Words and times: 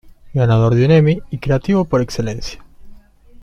Ganador 0.33 0.73
de 0.73 0.83
un 0.85 0.89
Emmy 0.89 1.21
y 1.29 1.37
creativo 1.37 1.85
por 1.85 2.01
excelencia. 2.01 2.65